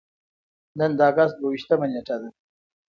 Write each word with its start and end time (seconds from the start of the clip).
نن 0.77 0.91
د 0.97 0.99
اګست 1.09 1.35
دوه 1.37 1.49
ویشتمه 1.51 1.85
نېټه 1.91 2.15
ده. 2.21 2.29